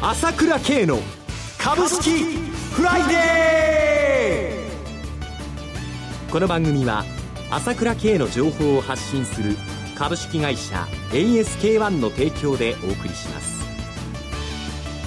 [0.00, 1.00] 朝倉慶の
[1.58, 2.22] 株式
[2.72, 6.30] フライデー。
[6.30, 7.04] この番組は
[7.50, 9.56] 朝倉慶の情報を発信する
[9.96, 13.58] 株式会社 ASK-1 の提供でお送りします。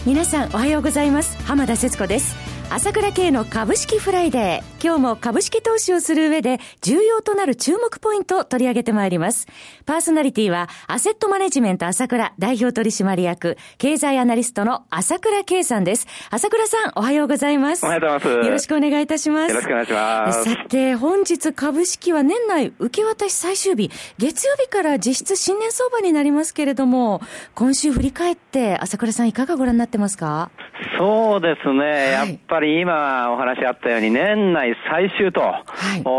[0.05, 1.37] 皆さんおはようございます。
[1.45, 2.40] 浜田節子です。
[2.73, 4.81] 朝倉慶の株式フライデー。
[4.81, 9.45] 今日も株式投資をする上で重要となる注目ポイントを取り上げてまいります。
[9.85, 16.07] パーソナリティはアセットマネジメント朝倉代表取締役経済アナリストの朝倉慶さんです。
[16.29, 17.85] 朝倉さんおはようございます。
[17.85, 18.47] おはようございます。
[18.47, 19.49] よろしくお願いいたします。
[19.49, 20.43] よろしくお願いします。
[20.45, 27.19] さて本日株式は年内受け渡し最終日、月曜日から実質新年相場になりますけれども、
[27.53, 30.51] 今週振り返って朝倉さんいかがご覧になってますか？
[30.97, 35.63] そうですね、はい、やっぱり今お話あったように、年内最終と、は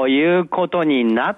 [0.09, 1.37] い、いうことになっ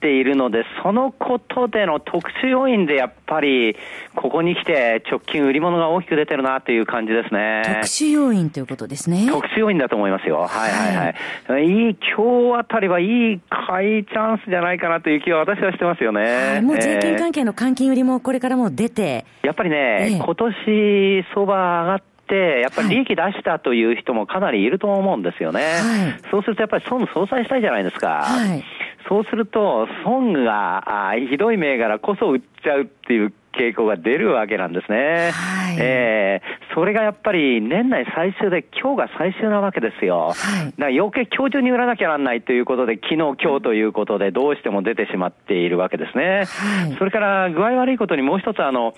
[0.00, 3.76] ているので、そのことでの特殊要因でやっぱり、
[4.16, 7.62] ここに来て直近売り物が大きく出てるなという感じですね。
[7.64, 9.26] 特殊要因ということですね。
[9.30, 10.40] 特殊要因だと思いますよ。
[10.40, 11.14] はいはい
[11.52, 11.64] はい。
[11.64, 16.20] いい、今日あたりはいい買いチャンスじゃないかなという気は私はしてますよね。
[16.22, 19.02] はい、もう税金関係の換金売りもこれからも出て。
[19.02, 25.60] えー、やっぱりね、えー、今年相場上がって、やっぱり利益出したという人もかなりいると思うんですよね。
[25.60, 28.22] はい、そうするとやっぱり損相殺したいじゃないですか。
[28.22, 28.64] はい、
[29.08, 35.30] そうすると、損があひどい銘柄こそ売っちゃうっていう傾向が出るわけなんですね。
[35.32, 40.32] はい、えー、それがやっぱり年内最終で今日が最終なわけですよ。
[40.32, 46.44] はい、だから余計今日中に売らなきゃならないということで、昨日今日ということでどうしても出てしまっているわけですね。
[46.46, 48.94] はい、それから具合悪いことにもう一つあの、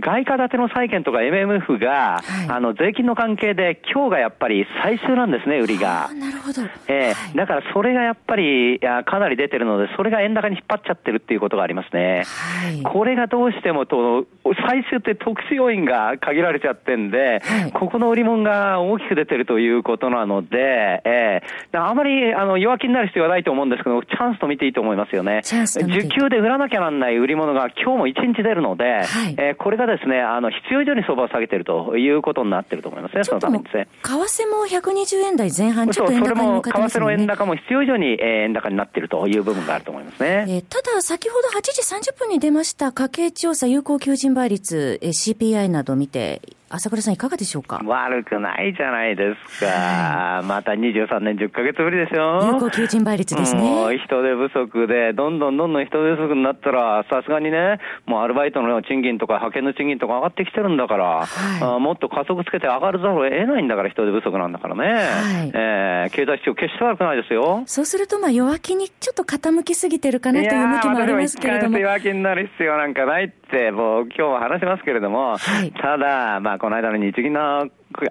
[0.00, 6.10] 外貨建ての債券とか MMF が、はい、あの、税金の関係で今日がやっぱり最終なんですね、売りが。
[6.14, 6.62] なるほど。
[6.88, 12.24] えー、はい、だからそれがやっぱり、かなり出てるので、それが円高に引っ張っちゃってるっていうことがありますね。
[12.24, 14.26] はい、これがどうしてもと、
[14.66, 25.42] 最終って特殊要因が限られちゃってんで、はい、ここの売り物が大きく出てるということなので、えー、あまりあの弱気になる必要はないと思うんですけど、チャンスと見ていいと思いますよね。
[25.42, 33.88] 受給で売らなきゃなんない売り物が今日も1日出るので、はい、えー、これがですね、あの必要以上に相場を下げてるということになってると思いますね、そのためにですね。
[34.02, 40.46] 為替も120円台前半、ちょっと円高に向かってます、ね、それも為替の円高も必要以上に円高になってるという部分があると思いますね。
[40.48, 46.42] えー、ただ、先ほど8時30分に出ました家計調査有効求人倍率、えー、CPI など見て、
[46.74, 47.82] 朝倉さんいかがでしょうか？
[47.84, 49.66] 悪くないじゃないですか。
[49.66, 52.40] はい、また23年10ヶ月ぶりですよ。
[52.54, 53.60] 有効求人倍率ですね。
[53.60, 64.82] もう人手不足で、どんどんどんどん人手不足になったら、さすがにね、もうアルバイトの賃金とか派遣の賃金とか上がってきてるんだから、はい、あもっと加速つけて上がるざるを得ないんだから、人手不足なんだからね。
[64.82, 67.62] はい、えー、経済指標決して悪くないですよ。
[67.66, 71.76] そうすると、まあ弱気にちょっと傾きすぎてるかなという向きもありますけれども。
[71.76, 77.40] 弱気になる必要なんかないって、もう今日は話しますけれども、はい、ただ、まあこの間の日銀の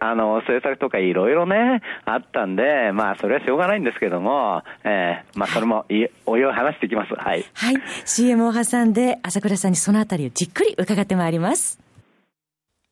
[0.02, 7.14] あの政策とかいろいろね、あったんで、まあ、それはしょうがないんですけども、えー、まあ、それもい、おいおい話していきます。
[7.16, 7.46] はい。
[7.54, 7.76] はい。
[8.04, 11.80] CM を挟んで、朝倉さんにそのあたりをじっくり伺ってまいります。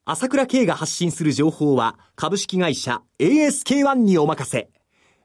[0.05, 4.69] 朝倉慶が発信する情報は、株式会社 ASK-1 にお任せ。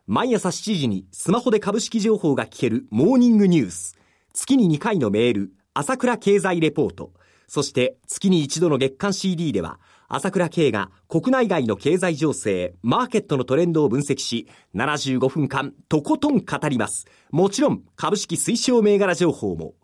[0.08, 3.96] 毎朝7時にスマホで株式情報が聞けるモーニングニュース。
[4.32, 7.12] 月に2回のメール、朝倉経済レポート。
[7.46, 9.78] そして月に一度の月間 CD では、
[10.14, 17.06] 朝倉慶が国内外の経済情勢、マーケットのトレンドを分析し、75分間とことん語ります。
[17.32, 19.74] もちろん株式推奨銘柄情報も。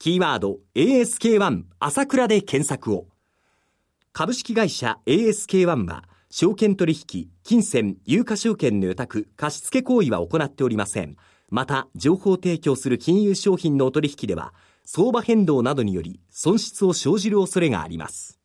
[0.00, 3.06] キーワード ASK1 朝倉で検索を。
[4.12, 11.14] 株式会社 ASK1 は、証券取引、金銭、有価証券の予託、貸付行為は行っておりません。
[11.50, 18.37] また、情報提供する金融商品のお取引では、相場変動などにより損失を生じる恐れがあります。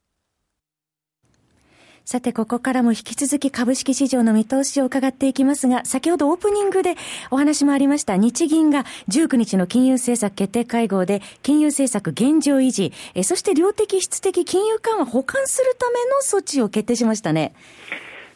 [2.05, 6.95] さて、ここからも引き続き株式市場の見通しを伺っていきますが、先ほどオープニングで
[7.31, 17.53] お話もありました、日銀が19日の金融政策決定会合で、金融政策現状維持、えそして量的質的金融緩和補完するための措置を決定しましたね。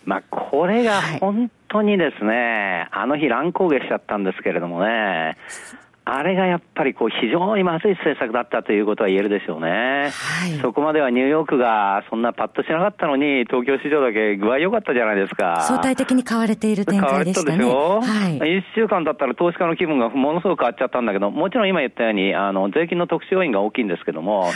[0.06, 5.36] まあ、これが本当にですね、はい、あの日乱高下しちゃったんですけれどもね、
[6.10, 9.70] あれがやっぱりこう非常にまずい政策だったということは言えるでしょうね。
[9.70, 15.60] はい、そこまではニューヨークがそんなパッとしなかったのに、東京市場だけ具合良かったじゃないですか。
[15.68, 17.58] 相対的に買われている展開でしたね。
[17.58, 24.54] 買われたでしょ、はい、1週間だったら投資家の気分がものすごく変わっちゃったんだけど、もちろん今言ったように、あの、税金の特殊要因が大きいんですけども、はい、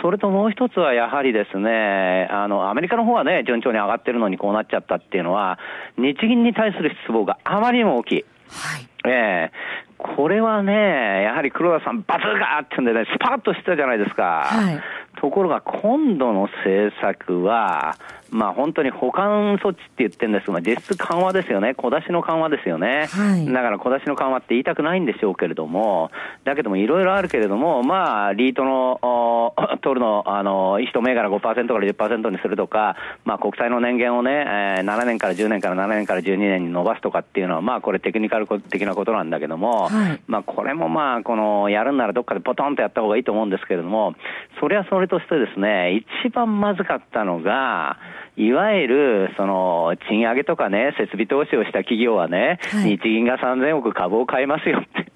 [0.00, 5.58] それともう一つはやはりですね、あの、アメリカの方はね、順調に上がってるのにこうなっちゃったっていうのは、
[5.98, 8.24] 日銀に対する失望があまりにも大きい。
[8.48, 8.86] はい。
[9.06, 14.44] ええこれはね、やはり黒田さん、バズーガーってんでね、スパッとしてたじゃないですか。
[14.46, 14.80] はい、
[15.20, 17.96] ところが、今度の政策は、
[18.34, 21.74] まあ本当に保管措置って言ってるんですが、実質緩和ですよね。
[21.76, 23.06] 小出しの緩和ですよね。
[23.06, 26.10] はい、だから小出しの緩和って言いたくないんでしょうけれども、
[26.42, 44.14] だけどもいろいろあるけれども、まあ、リートの、 取るの、あの、1銘柄5%から10%にするとか、まあ国債の年限をね、えー、7年から10年から7年から12年に伸ばすとかっていうのは、まあこれテクニカル的なことなんだけども、はい、まあこれもまあ、この、やるんならどっかでポトンとやった方がいいと思うんですけれども、
[44.58, 47.96] それはそれとしてですね、一番まずかったのが、
[48.36, 55.12] いわゆる、その、賃上げとかね、設備投資をした企業はね、はい、日銀が3000億株を買いますよって。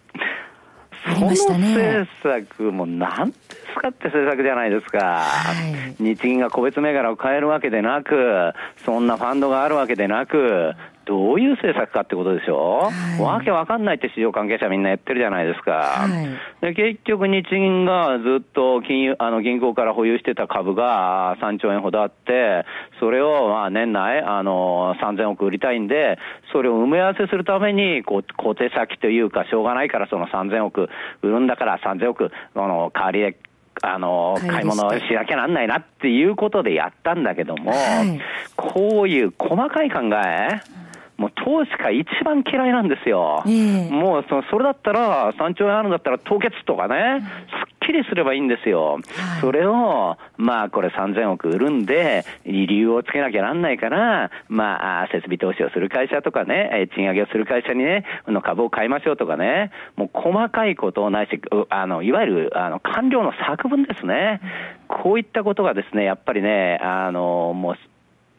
[1.14, 5.52] その政策も何ですかって政策じゃないですか、は
[5.98, 8.52] い、日銀が個別銘柄を変えるわけでなく、
[8.84, 10.74] そんなファンドがあるわけでなく、
[11.08, 15.72] どういう政策かってことでしょ、はい、わけわかんないって市場関係者みんな言ってるじゃないですか。
[15.72, 16.06] は
[16.60, 22.66] い、で結局日銀がずっと金融、あの銀行から保有してた株が3兆円ほどあって、
[23.00, 26.18] それをまあ年内、あの、3000億売りたいんで、
[26.52, 30.90] それを埋め合わせするために、こう、小手先というか、しょうがないからその3000億
[31.22, 33.36] 売るんだから3000億、あの、代わりで
[33.82, 38.20] あの、買い物しなきゃなんないなっていうことでやったんだけども、はい、
[38.56, 40.60] こういう細かい考え、
[41.18, 43.42] もう投資家一番嫌いなんですよ。
[43.44, 47.20] えー、もうそそれだったら、3兆円あるんだったら凍結とかね、
[47.50, 48.94] すっきりすればいいんですよ。
[48.94, 48.98] は
[49.38, 64.40] い、それを、まあこれ3000億売るんで、理由をつけなきゃなんないから、まあ設備投資をする会社とかね、賃上げをする会社にね、の株を買いましょうとかね、もう細かいことをないし、あの、いわゆる、あの、官僚の作文ですね。
[64.86, 67.76] こういったことがですね、やっぱりね、あの、もう、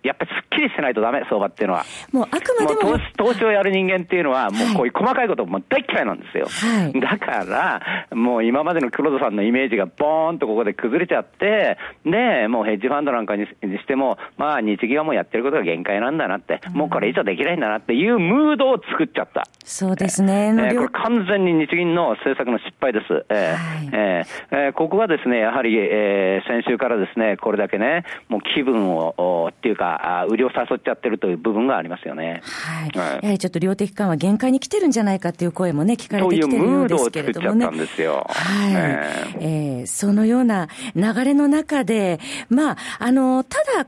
[0.03, 1.83] やっぱりすっきりしてないとダメ、相場っていうのは。
[2.11, 2.91] もうあくまでも。
[2.91, 6.47] も投資、投資をやる人間っていうのは、もうこういう細かいことも大嫌いなんですよ。
[6.47, 13.51] はい、だから、もう今までの黒田さんのイメージがボーンとここで崩れちゃって、で、もうヘッジファンドなんかにし
[13.87, 19.47] ても、まあ日銀はもうやってることが限界なんだなって、もうこれ以上できないんだなっていうムードを作っちゃった。
[19.63, 20.47] そうですね。
[20.47, 23.25] えー、これ完全に日銀の政策の失敗です。
[23.29, 29.88] えー、はい、えー、えー、ここがですね、やはり、えー、先週からですね、これだけね、もう気分を、っていうか、
[30.21, 32.41] あ売りを誘っちゃってるという部分がありますよね。
[32.43, 32.97] はい。
[32.97, 37.65] はい、やはりちょっと量的緩和限界に来てるんじゃないかっていう声もね、聞かれてきてるようですけれどもね。
[37.65, 37.75] はい。
[37.75, 42.19] えー、えー、そのような流れの中で、
[42.49, 43.87] まあ、あの、ただ、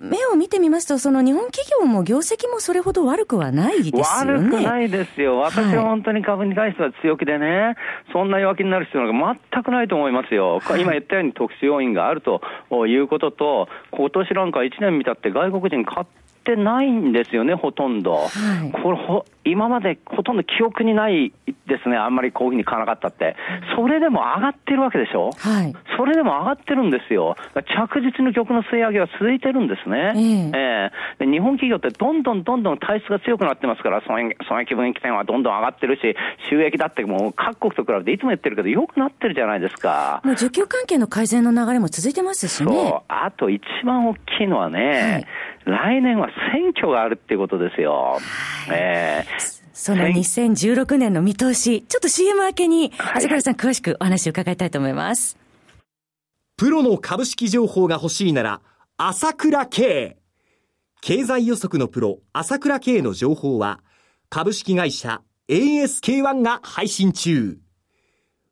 [0.00, 4.32] 目を見てみますと、その日本企業も業績もそれほど悪くはないですよね。
[4.32, 5.38] 悪くないですよ。
[5.38, 7.76] 私は本当に株に対しては強気でね、はい、
[8.12, 10.60] そんな弱気になる必要が全くないと思いますよ。
[10.60, 12.40] はい、今言ったように特殊要因があると
[12.86, 18.14] いうことと、今年なんか1年見たって外国人買ってないんですよね、ほとんど。
[18.14, 18.28] は
[18.66, 21.32] い、これほ今までほとんど記憶にない
[21.66, 23.36] ですね、あんまりこういうふうに買わなかったって。
[23.76, 25.30] それでも上がってるわけでしょ？
[25.32, 25.74] はい。
[25.96, 27.36] それでも上がってるんですよ。
[27.54, 30.12] 着実に曲の吸い上げは続いてるんですね。
[30.16, 36.14] えー、えー、日本企業ってどんどんどんどん体質が強くなってますから、損益損益分岐点はどんどん上がってるし、
[36.50, 40.20] 収益だってもう各国と比べていつも言ってるけど、よくなってるじゃないですか。
[40.24, 42.72] もう需給関係の改善の流れも続いてますしね。
[42.72, 43.02] そう。
[43.08, 45.26] あと一番大きいのはね、はい、
[45.68, 47.92] 来年は選挙があるっていうことですよ。
[47.92, 48.22] はい、
[48.72, 55.38] えーその2016年の見通し、ちょっと CM 明けに、朝倉さん詳しくお話を伺いたいと思います。
[56.56, 58.60] プロの株式情報が欲しいなら、
[58.96, 60.16] 朝倉慶。
[61.00, 63.78] 経済予測のプロ、朝倉慶の情報は、
[64.28, 67.58] 株式会社 ASK1 が配信中。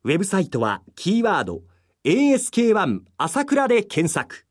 [0.04, 1.62] ウェブサイトは、キーワード、
[2.04, 4.46] ASK1 朝倉で検索。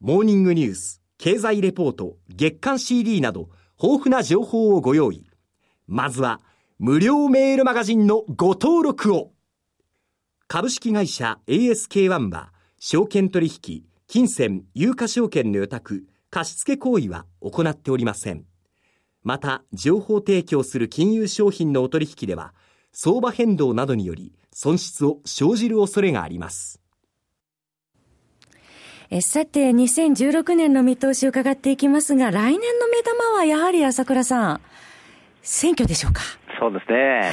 [0.00, 3.48] モーニングニュース、経済レポート、月間 CD など、
[3.80, 5.24] 豊富な情報をご用意。
[5.86, 6.40] まずは、
[6.80, 9.30] 無料メールマガジンのご登録を。
[10.48, 18.44] 株式会社 ASK1 は、証券取引、金銭、有価証券の予託、貸付行為は行っておりません。
[19.22, 22.52] また、情報提供する金融商品のお取引では、
[22.90, 26.81] 相場変動などにより損失を生じる恐れがあります。
[29.14, 34.60] えさて、2016年の見通しを伺っていきますが、来年の目玉はやはり朝倉さん、
[35.42, 36.22] 選挙でしょうか？
[36.58, 36.98] そうですね。
[37.20, 37.32] はい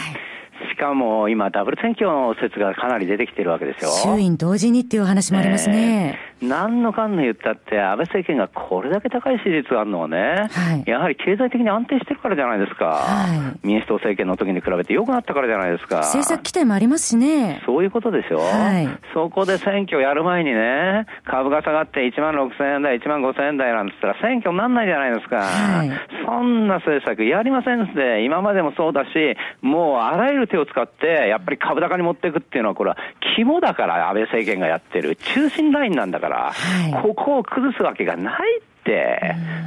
[0.67, 3.91] しかも今、ダブル選挙の説がかなり出てきてるわけですよ。
[3.91, 6.19] 衆院同時にっていう話もありますね。
[6.41, 12.85] えー、何のかんの言ったって、安倍政権がこれだけ高い支持率があるのはね、はい、やはり経済的に安定してるからじゃないですか。
[12.85, 15.97] はい、民主党政権の時に比べて良くなったからじゃないですか。
[15.97, 17.61] 政策期待もありますしね。
[17.65, 18.39] そういうことでしょ。
[18.39, 25.37] はい、そこで選挙やる前にね、株が下がって1万6000円台、1万5000円台なんて言ったら選挙にならないじゃないですか。
[25.37, 25.91] はい、
[26.25, 29.09] そんな政策やりませんって、今までもそうだし、
[29.61, 32.97] もうあらゆる手を使って、やっぱり株高に持っていくっていうのは、これは
[33.35, 38.68] 肝だから、安倍政権がやってる、中心ラインなんだから、はい、ここを崩すわけがないって、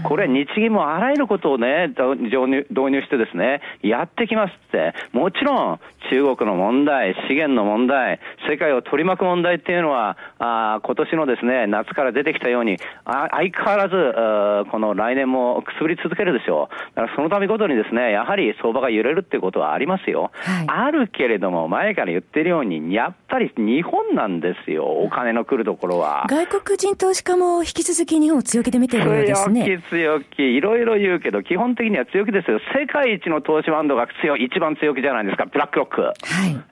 [0.04, 16.96] これ日銀もあらゆることをね、導入してですね、やってきますって、もちろん中国の問題、資源の問題、世界を取り巻く問題っていうのは、あ今年のですね、夏から出てきたように、あ相変わらず、この来年もくすぶり続けるでしょう。
[16.96, 20.32] だからその度ごとにですね、やはり相場が揺れるっていうことはありますよ。
[20.34, 26.26] はい、あるけれども、前から言ってるように、やっぱり日本なんですよ、お金の来るところは。
[26.28, 29.64] 外国人投資家も引き続き日本を強気で見てるようですね。
[29.64, 32.60] 強気強気、いろいろ言うけど、基本的には強気ですよ。
[32.78, 36.02] 世界一の投資ファンドが強い、一番強気じゃないですか、ブラックロック。
[36.02, 36.12] はい。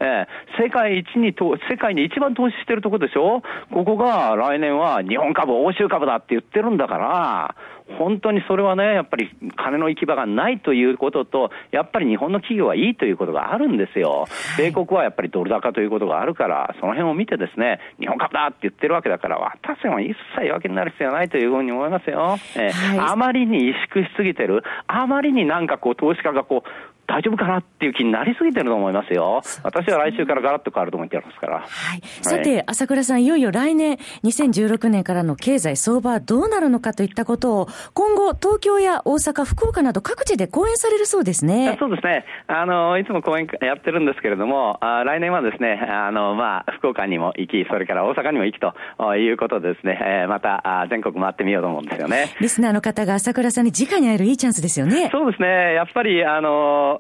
[0.00, 3.43] えー、世界一にと、世界に一番投資してるところでしょ？
[3.73, 7.55] ここが来年は日本株、欧州株だって言ってるんだから、
[7.99, 14.27] 本当にそれはね、やっぱり金の行き場がないということと、やっぱり日本の企業はいいということがあるんですよ。
[14.59, 22.37] 米国はやっぱりドル高ということがあるから、その辺を見てですね、日本株だって言ってるわけだから、私は一切弱気になる必要はないというふうに思いますよ。
[22.57, 26.69] えーはい、あまりに萎縮しすぎてる、あまりになんかこう投資家がこう、
[27.11, 29.43] 大丈夫かなっていう気になりすぎてると思いますよ。
[29.64, 31.59] 私は来週からガラッと変わると思ってますから。
[31.59, 31.64] は
[31.97, 32.02] い。
[32.23, 41.76] さて、朝倉さん、いよいよ来年、2016年からの経済相場はどうなるのかといったことを、今後、東京や大阪、福岡など各地で講演されるそうですね。
[41.81, 42.25] そうですね。
[42.47, 52.37] あの、いつも講演やってるんですけれども、あ来年はですね、あの、まあ、福岡にも行き、それから大阪にも行きということでですね、えー、また全国回ってみようと思うんですよね。
[52.40, 55.09] リスナーの方が朝倉さんに直に会えるいいチャンスですよね。
[55.11, 55.75] そうですね。
[55.75, 57.00] やっぱり、あの、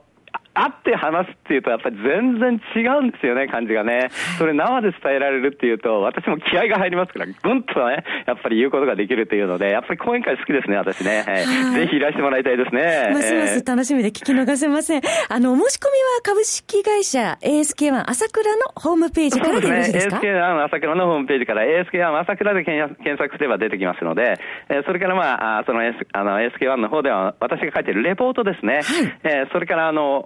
[0.54, 4.08] 会って話すっていうと、やっぱり全然違うんですよね、感じがね。
[4.38, 11.24] それ生で伝えられるっていうと、私も気合が入りますから、ぐんとね、やっぱり言うことができるというので、やっぱり講演会好きですね、私ね。
[11.26, 13.10] はい、ぜひいらしてもらいたいですね。
[13.12, 15.02] ますます楽しみで聞き逃せません。
[15.28, 20.20] あの、申し込みは株式会社 ASK1 朝倉のホームページからでよろしいですか？
[20.20, 20.40] ですね。
[20.40, 24.34] ASK1 朝倉のホームページから ASK1 朝倉で検索すれば出てきますので、
[24.68, 28.74] えそれからまあ、その ASK1 の方では私が書いているレポートですね。
[28.74, 28.84] はい、
[29.24, 30.24] えそれからあの、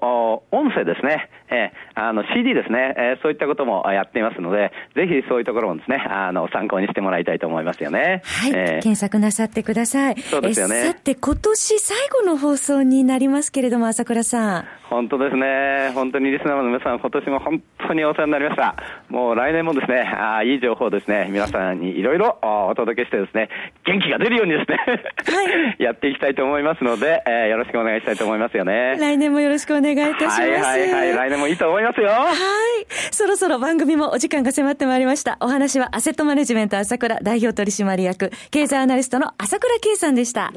[0.50, 8.23] 音声ですね、えー、あの CD ですね、えー、そういったこともやっていますので、ぜひそういうところもですね、あの参考にしてもらいたいと思いますよね。
[8.25, 10.21] はい、えー、検索なさってください。
[10.21, 10.83] そうですよね。
[10.83, 14.64] さて、今年最後の放送になりますけれども、朝倉さん。
[14.94, 15.90] 本当ですね。
[15.92, 18.76] 本当にリスナーの皆さん、今年も本当にお世話になりました。
[19.08, 23.48] もう来年もですね、あいい情報ですね、皆さんにいろいろお届けしてですね、
[23.84, 28.96] 元気が出るようにですね、はい、 やっていきたいと思いますので、えー、よろしくお願いしたいと思いますよね。
[29.00, 30.40] 来年もよろしくお願いいたします。
[30.40, 32.08] はいはいはい、来年もいいと思いますよ。
[32.08, 32.86] はい。
[33.10, 35.38] そろそろ番組もお時間が迫ってまいりました。
[35.40, 40.52] お話はアセットマネジメント朝倉代表取締役、経済アナリストの朝倉圭さんでした。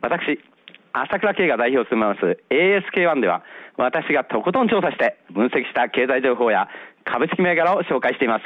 [0.00, 0.40] 私、
[0.96, 3.44] 朝倉慶が代表を務めます ASK1 では、
[3.76, 6.68] 私がとことん調査して分析した経済情報や
[7.04, 8.44] 株式銘柄を紹介しています。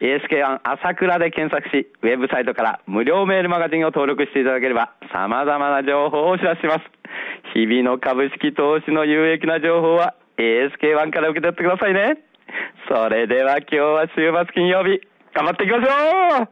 [0.00, 6.80] ASK1 朝倉で検索し、ウェブサイトから無料メールマガジンを登録していただければ、様々な情報をお知らせします。
[7.52, 12.24] 日々の株式投資の有益な情報は ASK1 から受け取ってくださいね。
[12.88, 14.98] それでは今日は週末金曜日、
[15.34, 16.48] 頑張っていきましょう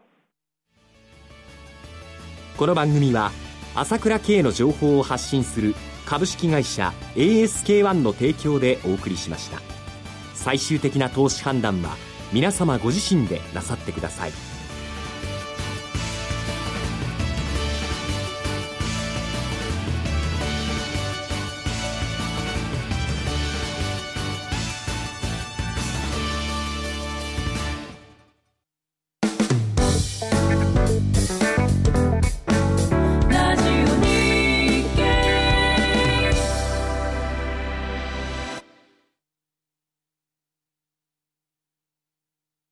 [2.59, 3.31] この番組は、
[3.75, 5.75] 朝倉慶の情報を発信する
[6.05, 9.61] 株式会社 ASK-1 の提供でお送りしました。
[10.35, 11.97] 最終的な投資判断は
[12.33, 14.50] 皆様ご自身でなさってください。